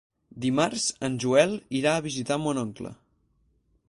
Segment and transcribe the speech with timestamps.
[0.45, 2.93] Dimarts en Joel irà a visitar mon oncle.